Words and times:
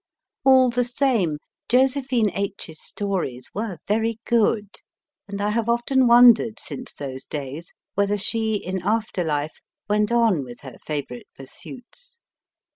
All 0.43 0.71
the 0.71 0.83
same, 0.83 1.37
Josephine 1.69 2.31
H 2.33 2.69
s 2.69 2.81
stories 2.81 3.51
were 3.53 3.77
very 3.87 4.19
good, 4.25 4.77
and 5.27 5.39
I 5.39 5.51
have 5.51 5.69
often 5.69 6.07
wondered 6.07 6.59
since 6.59 6.91
those 6.91 7.23
days 7.25 7.71
whether 7.93 8.17
she, 8.17 8.55
in 8.55 8.81
after 8.81 9.23
life, 9.23 9.61
went 9.87 10.11
on 10.11 10.43
with 10.43 10.61
her 10.61 10.77
favourite 10.83 11.27
pursuits. 11.35 12.19